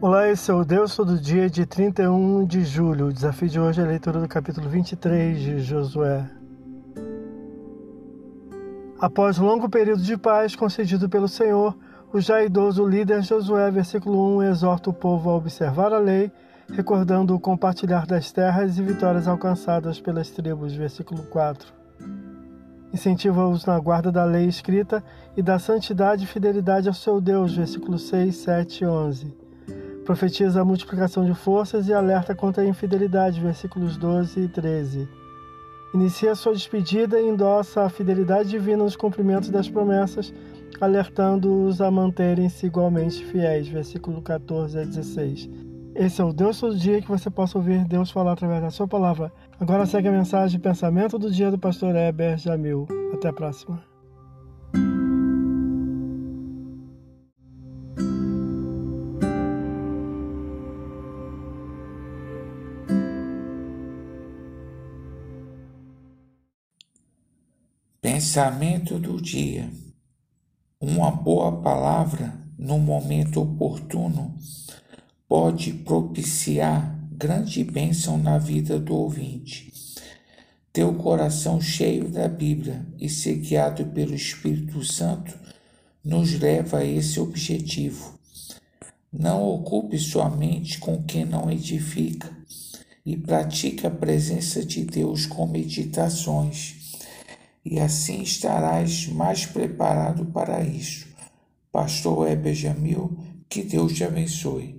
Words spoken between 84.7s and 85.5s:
Santo